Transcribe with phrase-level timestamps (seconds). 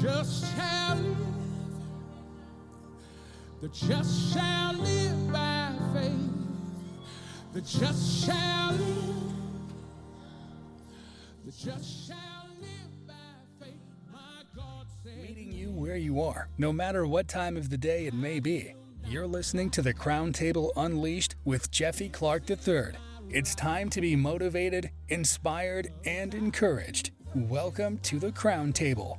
[0.00, 1.16] just shall live.
[3.60, 6.12] The just shall live by faith.
[7.52, 9.14] The just shall live.
[11.44, 13.14] The just shall live by
[13.58, 13.72] faith.
[14.12, 15.20] My God said.
[15.20, 18.74] Meeting you where you are, no matter what time of the day it may be.
[19.04, 22.92] You're listening to the Crown Table Unleashed with Jeffy Clark III.
[23.30, 27.10] It's time to be motivated, inspired, and encouraged.
[27.34, 29.18] Welcome to the Crown Table.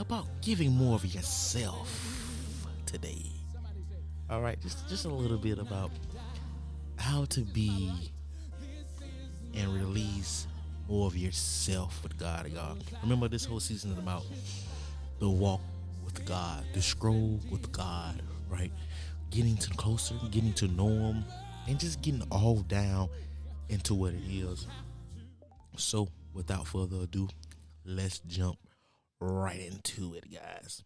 [0.00, 3.26] about giving more of yourself today.
[4.30, 5.90] All right, just just a little bit about
[6.96, 7.90] how to be
[9.54, 10.46] and release
[10.88, 12.50] more of yourself with God.
[12.54, 14.24] God, remember this whole season is about
[15.18, 15.60] the walk
[16.04, 18.72] with God, the scroll with God, right?
[19.30, 21.24] Getting to closer, getting to know Him,
[21.66, 23.08] and just getting all down
[23.68, 24.66] into what it is.
[25.76, 27.28] So, without further ado,
[27.84, 28.58] let's jump
[29.20, 30.84] right into it, guys.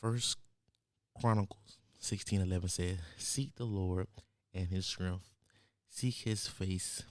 [0.00, 0.38] First
[1.20, 4.06] Chronicles sixteen eleven says, Seek the Lord
[4.54, 5.30] and his strength,
[5.88, 7.02] seek his face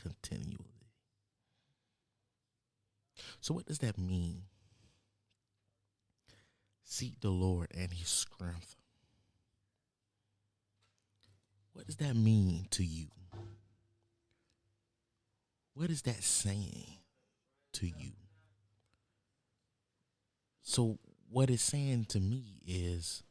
[0.00, 0.88] continually.
[3.40, 4.42] So, what does that mean?
[6.84, 8.76] Seek the Lord and his strength.
[11.72, 13.06] What does that mean to you?
[15.74, 16.98] What is that saying
[17.74, 18.12] to you?
[20.62, 20.98] So,
[21.30, 23.22] what it's saying to me is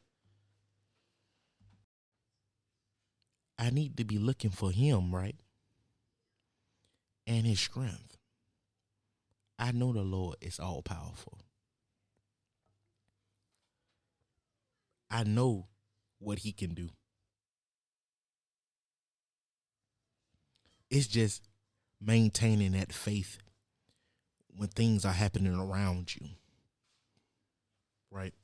[3.58, 5.36] I need to be looking for him, right?
[7.26, 8.18] And his strength.
[9.58, 11.38] I know the Lord is all powerful.
[15.08, 15.68] I know
[16.18, 16.88] what he can do.
[20.90, 21.42] It's just
[22.04, 23.38] maintaining that faith
[24.56, 26.26] when things are happening around you.
[28.10, 28.34] Right?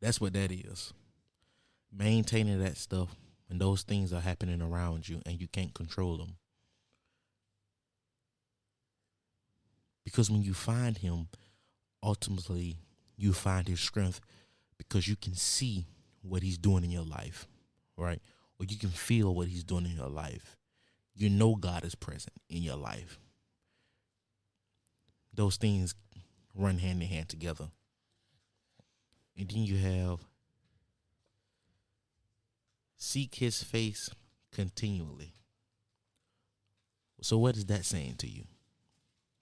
[0.00, 0.92] That's what that is.
[1.92, 3.14] Maintaining that stuff
[3.48, 6.36] when those things are happening around you and you can't control them.
[10.04, 11.28] Because when you find him,
[12.02, 12.76] ultimately
[13.16, 14.20] you find his strength
[14.76, 15.86] because you can see
[16.22, 17.46] what he's doing in your life,
[17.96, 18.20] right?
[18.58, 20.56] Or you can feel what he's doing in your life.
[21.14, 23.18] You know God is present in your life.
[25.32, 25.94] Those things
[26.54, 27.68] run hand in hand together.
[29.36, 30.20] And then you have
[32.96, 34.10] seek his face
[34.52, 35.34] continually.
[37.20, 38.44] So what is that saying to you?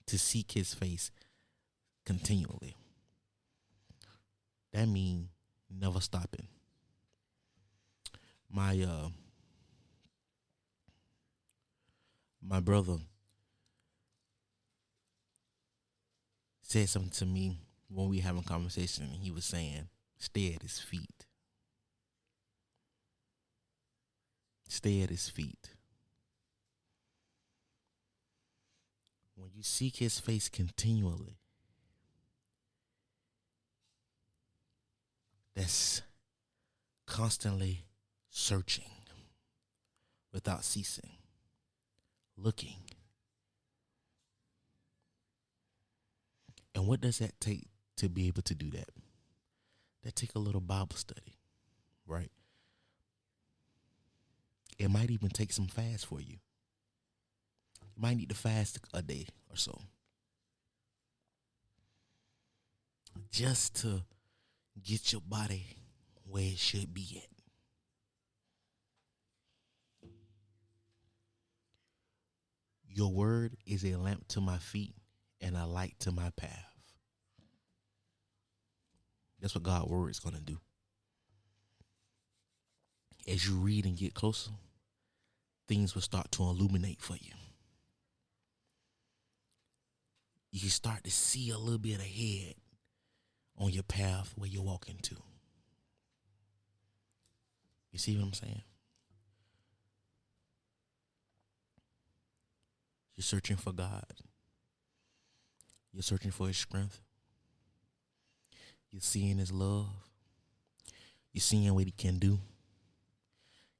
[0.07, 1.11] To seek his face
[2.05, 2.75] continually.
[4.73, 5.27] That means
[5.69, 6.47] never stopping.
[8.49, 9.09] My uh
[12.45, 12.97] my brother
[16.61, 19.87] said something to me when we having conversation and he was saying,
[20.17, 21.25] stay at his feet.
[24.67, 25.69] Stay at his feet.
[29.35, 31.37] When you seek his face continually,
[35.55, 36.01] that's
[37.05, 37.83] constantly
[38.29, 38.89] searching
[40.31, 41.11] without ceasing,
[42.37, 42.75] looking.
[46.75, 47.67] And what does that take
[47.97, 48.89] to be able to do that?
[50.03, 51.35] That take a little Bible study,
[52.05, 52.31] right?
[54.77, 56.37] It might even take some fast for you.
[57.95, 59.79] You might need to fast a day or so.
[63.31, 64.01] Just to
[64.83, 65.77] get your body
[66.27, 67.32] where it should be at.
[72.95, 74.93] Your word is a lamp to my feet
[75.41, 76.73] and a light to my path.
[79.41, 80.59] That's what God's word is going to do.
[83.27, 84.51] As you read and get closer,
[85.67, 87.33] things will start to illuminate for you.
[90.51, 92.53] You can start to see a little bit ahead
[93.57, 95.15] on your path where you're walking to.
[97.91, 98.61] You see what I'm saying?
[103.15, 104.05] You're searching for God.
[105.91, 107.01] You're searching for His strength.
[108.91, 109.89] You're seeing His love.
[111.31, 112.39] You're seeing what He can do.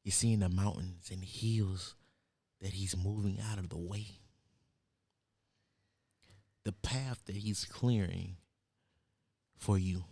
[0.04, 1.96] You're seeing the mountains and the hills
[2.62, 4.08] that He's moving out of the way.
[6.64, 8.38] The path that He's clearing
[9.58, 10.04] for you.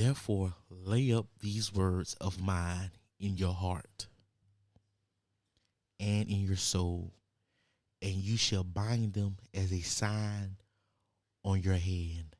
[0.00, 4.06] Therefore, lay up these words of mine in your heart
[5.98, 7.12] and in your soul,
[8.00, 10.56] and you shall bind them as a sign
[11.44, 12.34] on your hand,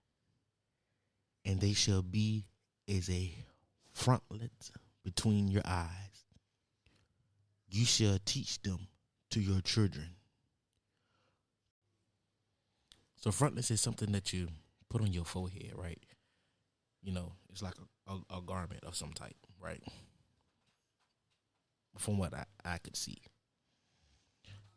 [1.45, 2.47] and they shall be
[2.89, 3.35] as a
[3.95, 4.71] frontlet
[5.05, 6.25] between your eyes.
[7.69, 8.89] You shall teach them
[9.33, 10.15] to your children.
[13.17, 14.49] So, frontlets is something that you
[14.89, 16.03] put on your forehead, right?
[17.03, 17.75] You know, it's like
[18.07, 19.83] a, a, a garment of some type, right?
[21.99, 23.19] From what I, I could see.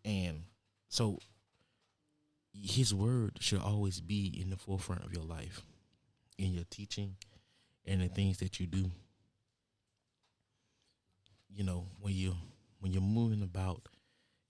[0.06, 0.44] And
[0.90, 1.20] so
[2.54, 5.62] his word should always be in the forefront of your life,
[6.38, 7.16] in your teaching,
[7.86, 8.92] and the things that you do.
[11.50, 12.36] You know, when you
[12.80, 13.88] when you're moving about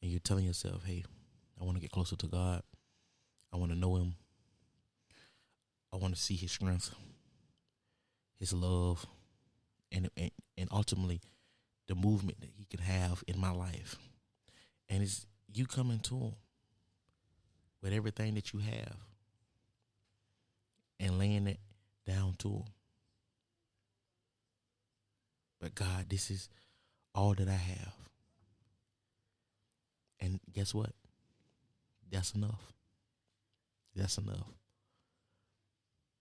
[0.01, 1.03] and you're telling yourself, "Hey,
[1.59, 2.63] I want to get closer to God.
[3.51, 4.15] I want to know Him.
[5.91, 6.93] I want to see His strength
[8.43, 9.05] his love,
[9.89, 11.21] and and, and ultimately
[11.87, 13.95] the movement that he can have in my life.
[14.89, 16.35] And it's you coming to him
[17.81, 18.97] with everything that you have
[20.99, 21.59] and laying it
[22.05, 22.63] down to him.
[25.61, 26.49] But God, this is
[27.15, 27.93] all that I have.
[30.19, 30.91] And guess what?
[32.11, 32.73] That's enough.
[33.95, 34.47] That's enough.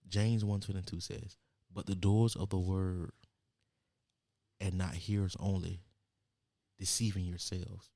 [0.08, 1.36] James 122 says,
[1.74, 3.12] but the doors of the word
[4.60, 5.80] and not hearers only,
[6.78, 7.90] deceiving yourselves.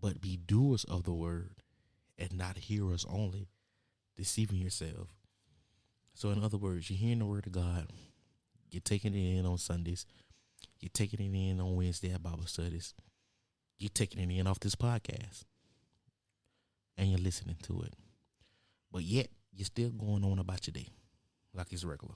[0.00, 1.56] But be doers of the word
[2.18, 3.48] and not hearers only,
[4.16, 5.08] deceiving yourself.
[6.14, 7.86] So, in other words, you're hearing the word of God,
[8.70, 10.06] you're taking it in on Sundays,
[10.80, 12.94] you're taking it in on Wednesday at Bible studies,
[13.78, 15.44] you're taking it in off this podcast,
[16.96, 17.94] and you're listening to it.
[18.92, 20.88] But yet, you're still going on about your day
[21.54, 22.14] like it's regular.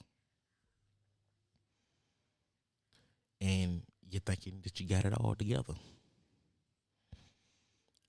[3.41, 5.75] And you're thinking that you got it all together.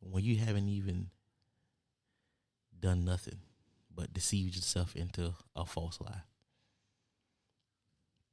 [0.01, 1.07] When you haven't even
[2.79, 3.37] done nothing
[3.95, 6.23] but deceived yourself into a false lie.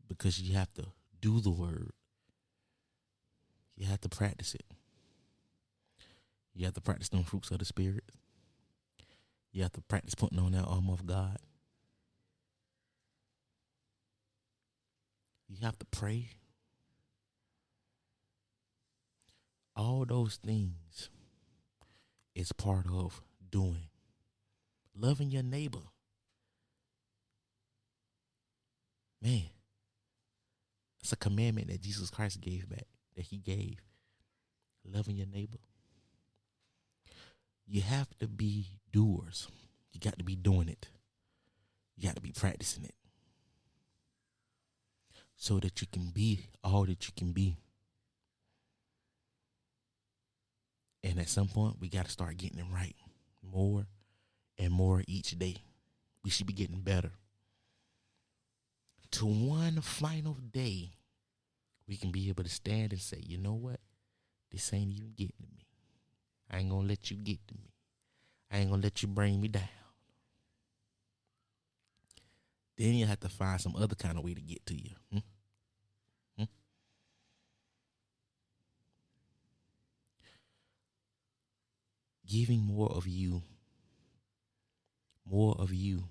[0.08, 0.86] Because you have to
[1.20, 1.92] do the word.
[3.76, 4.64] You have to practice it.
[6.54, 8.04] You have to practice them fruits of the spirit.
[9.58, 11.36] You have to practice putting on that armor of God.
[15.48, 16.28] You have to pray.
[19.74, 21.10] All those things
[22.36, 23.20] is part of
[23.50, 23.88] doing.
[24.96, 25.82] Loving your neighbor.
[29.20, 29.50] Man,
[31.02, 32.86] it's a commandment that Jesus Christ gave back,
[33.16, 33.78] that he gave.
[34.84, 35.58] Loving your neighbor
[37.68, 39.48] you have to be doers.
[39.92, 40.88] You got to be doing it.
[41.96, 42.94] You got to be practicing it.
[45.36, 47.56] So that you can be all that you can be.
[51.04, 52.96] And at some point, we got to start getting it right
[53.42, 53.86] more
[54.58, 55.56] and more each day.
[56.24, 57.12] We should be getting better.
[59.12, 60.90] To one final day,
[61.86, 63.80] we can be able to stand and say, you know what?
[64.50, 65.66] This ain't even getting to me.
[66.50, 67.70] I ain't gonna let you get to me.
[68.50, 69.68] I ain't gonna let you bring me down.
[72.76, 74.90] Then you have to find some other kind of way to get to you.
[75.12, 75.18] Hmm?
[76.38, 76.44] Hmm?
[82.26, 83.42] Giving more of you,
[85.28, 86.04] more of you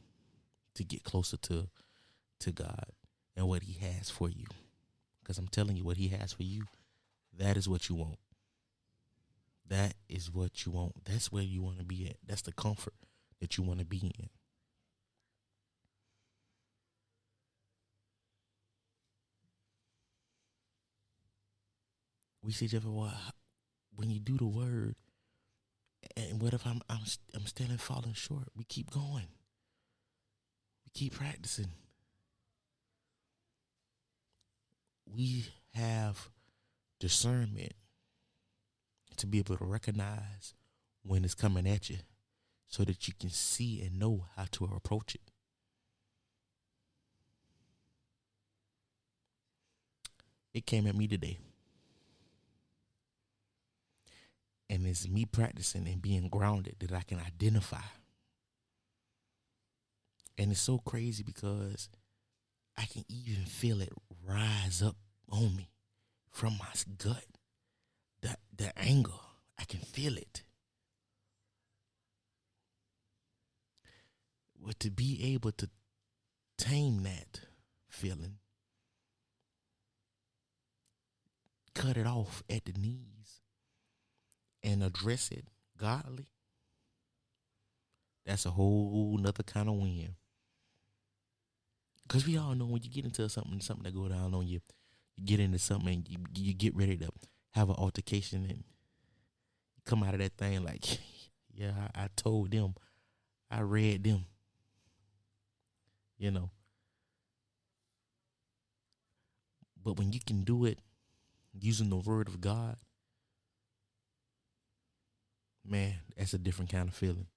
[0.75, 1.69] to get closer to
[2.39, 2.85] to God
[3.35, 4.45] and what He has for you.
[5.21, 6.63] Because I'm telling you, what He has for you,
[7.37, 8.19] that is what you want.
[9.69, 11.03] That is what you want.
[11.05, 12.17] That's where you want to be at.
[12.25, 12.93] That's the comfort
[13.41, 14.29] that you want to be in.
[22.41, 23.13] We see Jeff, well,
[23.95, 24.95] when you do the word,
[26.15, 27.01] and what if I'm I'm
[27.35, 28.47] I'm standing falling short?
[28.55, 29.27] We keep going.
[30.85, 31.73] We keep practicing.
[35.05, 36.29] We have
[36.99, 37.73] discernment
[39.17, 40.53] to be able to recognize
[41.03, 41.97] when it's coming at you
[42.67, 45.31] so that you can see and know how to approach it.
[50.53, 51.37] It came at me today.
[54.69, 57.85] And it's me practicing and being grounded that I can identify.
[60.37, 61.89] And it's so crazy because
[62.77, 63.93] I can even feel it
[64.25, 64.97] rise up
[65.29, 65.69] on me
[66.29, 67.36] from my gut.
[68.57, 69.11] The anger,
[69.59, 70.41] I can feel it.
[74.59, 75.69] But to be able to
[76.57, 77.41] tame that
[77.87, 78.39] feeling,
[81.75, 83.41] cut it off at the knees,
[84.63, 85.45] and address it
[85.77, 86.27] godly,
[88.25, 90.15] that's a whole nother kind of win.
[92.09, 94.61] Cause we all know when you get into something, something that go down on you,
[95.15, 97.09] you get into something, and you you get ready to
[97.51, 98.63] have an altercation, and
[99.85, 100.99] come out of that thing like,
[101.53, 102.75] yeah, I, I told them,
[103.49, 104.25] I read them,
[106.17, 106.49] you know.
[109.83, 110.79] But when you can do it
[111.57, 112.75] using the word of God,
[115.65, 117.27] man, that's a different kind of feeling.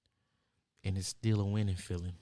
[0.82, 2.14] And it's still a winning feeling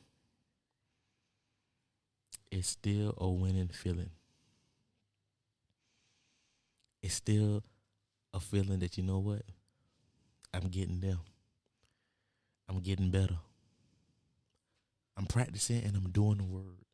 [2.50, 4.11] it's still a winning feeling.
[7.02, 7.62] It's still
[8.32, 9.42] a feeling that you know what?
[10.52, 11.18] I'm getting there.
[12.68, 13.38] I'm getting better.
[15.16, 16.85] I'm practicing and I'm doing the word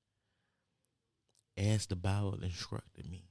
[1.56, 3.24] as the Bible instructed me.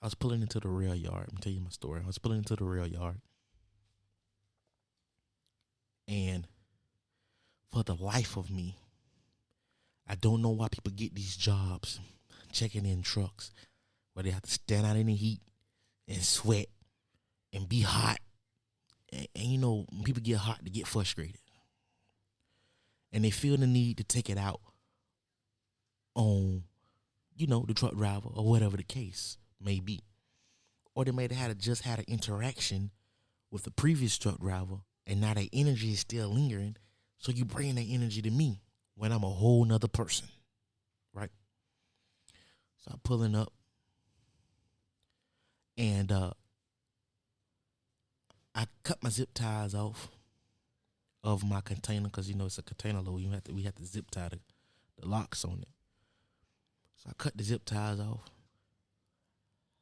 [0.00, 1.28] I was pulling into the rail yard.
[1.30, 2.00] I'm tell you my story.
[2.02, 3.20] I was pulling into the rail yard
[6.08, 6.46] and
[7.70, 8.76] for the life of me,
[10.12, 11.98] I don't know why people get these jobs
[12.52, 13.50] checking in trucks
[14.12, 15.40] where they have to stand out in the heat
[16.06, 16.66] and sweat
[17.50, 18.18] and be hot.
[19.10, 21.40] And, and you know, people get hot, they get frustrated.
[23.10, 24.60] And they feel the need to take it out
[26.14, 26.64] on,
[27.34, 30.00] you know, the truck driver or whatever the case may be.
[30.94, 32.90] Or they may have had just had an interaction
[33.50, 36.76] with the previous truck driver and now that energy is still lingering.
[37.16, 38.60] So you bring that energy to me
[39.02, 40.28] when I'm a whole nother person,
[41.12, 41.32] right?
[42.78, 43.52] So I'm pulling up,
[45.76, 46.30] and uh,
[48.54, 50.08] I cut my zip ties off
[51.24, 53.22] of my container because you know it's a container load.
[53.22, 54.38] You have to we have to zip tie the,
[55.00, 55.68] the locks on it.
[56.94, 58.30] So I cut the zip ties off.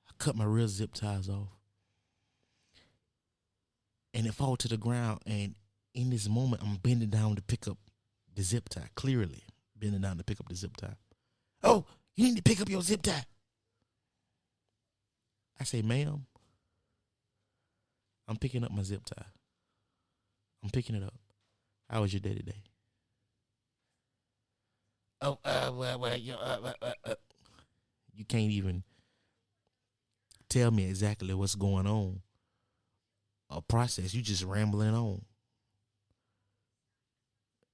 [0.08, 1.48] I cut my real zip ties off
[4.14, 5.20] and it fall to the ground.
[5.26, 5.56] And
[5.92, 7.76] in this moment, I'm bending down to pick up
[8.34, 8.88] the zip tie.
[8.94, 9.42] Clearly,
[9.76, 10.96] bending down to pick up the zip tie.
[11.62, 11.84] Oh,
[12.16, 13.25] you need to pick up your zip tie.
[15.58, 16.25] I say, ma'am,
[18.26, 19.26] I'm picking up my zip tie.
[20.62, 21.14] I'm picking it up.
[21.88, 22.62] How was your day today?
[25.22, 27.14] Oh, uh, well, well, you, uh, uh, uh,
[28.14, 28.84] you can't even
[30.49, 32.22] tell me exactly what's going on
[33.50, 34.14] a process.
[34.14, 35.22] You just rambling on.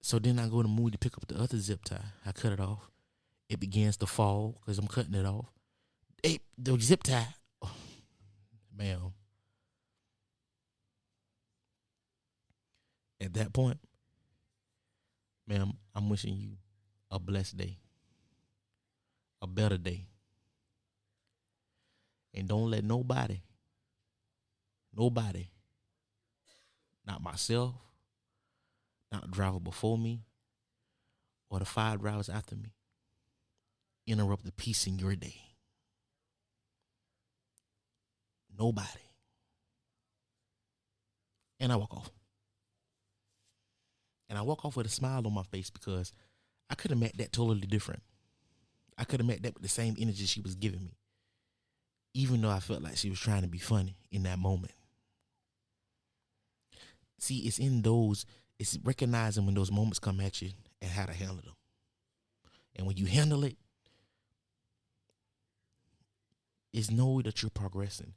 [0.00, 2.12] So then I go to move to pick up the other zip tie.
[2.24, 2.90] I cut it off.
[3.48, 5.46] It begins to fall because I'm cutting it off.
[6.22, 7.34] Hey, the zip tie.
[7.62, 7.70] Oh,
[8.76, 9.12] ma'am.
[13.20, 13.78] At that point,
[15.46, 16.50] ma'am, I'm wishing you
[17.10, 17.78] a blessed day,
[19.40, 20.06] a better day.
[22.34, 23.40] And don't let nobody,
[24.94, 25.48] nobody
[27.06, 27.74] not myself,
[29.12, 30.22] not the driver before me,
[31.50, 32.72] or the five drivers after me.
[34.06, 35.34] Interrupt the peace in your day.
[38.58, 38.88] Nobody.
[41.58, 42.10] And I walk off.
[44.28, 46.12] And I walk off with a smile on my face because
[46.68, 48.02] I could have met that totally different.
[48.98, 50.96] I could have met that with the same energy she was giving me.
[52.14, 54.72] Even though I felt like she was trying to be funny in that moment.
[57.18, 58.26] See, it's in those,
[58.58, 61.54] it's recognizing when those moments come at you and how to handle them.
[62.74, 63.56] And when you handle it,
[66.72, 68.12] it's know that you're progressing.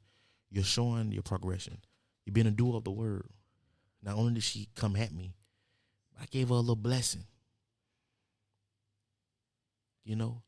[0.50, 1.78] You're showing your progression.
[2.24, 3.26] You've been a doer of the word.
[4.02, 5.34] Not only did she come at me,
[6.20, 7.24] I gave her a little blessing.
[10.04, 10.42] You know,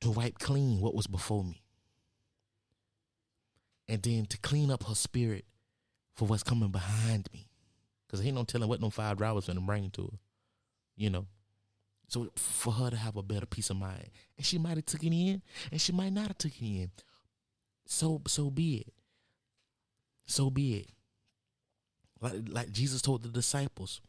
[0.00, 1.62] to wipe clean what was before me.
[3.88, 5.44] And then to clean up her spirit
[6.14, 7.49] for what's coming behind me.
[8.10, 10.18] Cause he no telling what no five drivers finna bring to her.
[10.96, 11.26] You know.
[12.08, 14.10] So for her to have a better peace of mind.
[14.36, 16.90] And she might have took it in and she might not have took it in.
[17.86, 18.92] So so be it.
[20.26, 20.88] So be it.
[22.20, 24.00] Like like Jesus told the disciples,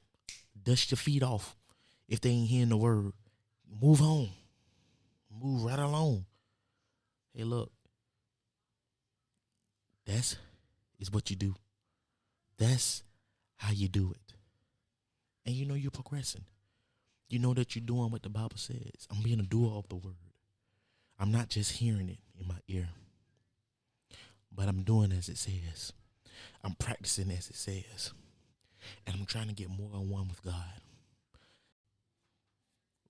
[0.64, 1.56] dust your feet off
[2.08, 3.14] if they ain't hearing the word.
[3.82, 4.30] Move on.
[5.42, 6.26] Move right along.
[7.34, 7.72] Hey, look.
[10.06, 10.36] That's
[11.00, 11.56] is what you do.
[12.58, 13.04] That's
[13.62, 14.34] how you do it.
[15.46, 16.46] And you know you're progressing.
[17.30, 19.08] You know that you're doing what the Bible says.
[19.12, 20.16] I'm being a doer of the word.
[21.20, 22.90] I'm not just hearing it in my ear,
[24.52, 25.94] but I'm doing as it says.
[26.64, 28.14] I'm practicing as it says.
[29.06, 30.82] And I'm trying to get more in one with God.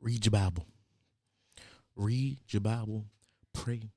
[0.01, 0.65] Read your Bible.
[1.95, 3.05] Read your Bible,
[3.53, 3.91] pray,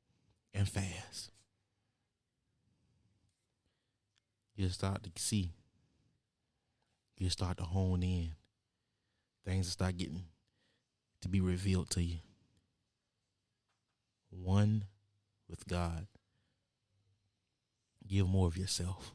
[0.53, 1.33] and fast.
[4.55, 5.51] You'll start to see.
[7.19, 8.35] You'll start to hone in.
[9.45, 10.25] Things start getting
[11.21, 12.19] to be revealed to you.
[14.31, 14.85] One
[15.49, 16.07] with God.
[18.07, 19.13] Give more of yourself.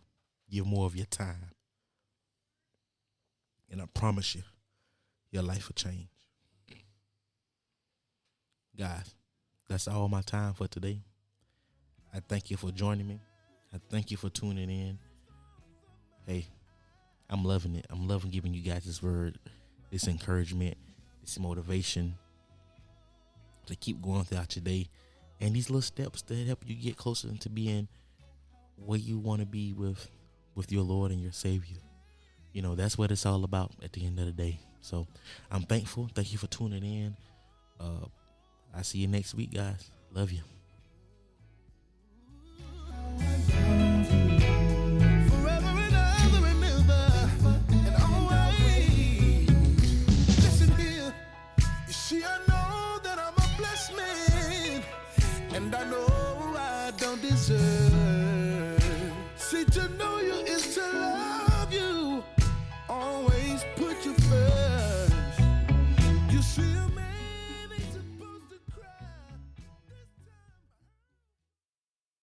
[0.50, 1.51] Give more of your time.
[3.72, 4.41] And I promise you,
[5.32, 6.08] your life will change.
[8.75, 9.13] Guys,
[9.68, 11.01] that's all my time for today.
[12.13, 13.20] I thank you for joining me.
[13.74, 14.98] I thank you for tuning in.
[16.25, 16.48] Hey,
[17.29, 17.86] I'm loving it.
[17.89, 19.38] I'm loving giving you guys this word,
[19.91, 20.77] this encouragement,
[21.21, 22.15] this motivation
[23.67, 24.88] to keep going throughout your day,
[25.39, 27.88] and these little steps that help you get closer to being
[28.77, 30.09] where you want to be with
[30.55, 31.77] with your Lord and your Savior.
[32.51, 34.59] You know, that's what it's all about at the end of the day.
[34.81, 35.07] So
[35.51, 36.09] I'm thankful.
[36.13, 37.15] Thank you for tuning in.
[37.79, 38.05] Uh,
[38.75, 39.91] I see you next week, guys.
[40.12, 40.41] Love you.